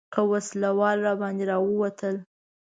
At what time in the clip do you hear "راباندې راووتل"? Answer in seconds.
1.07-2.15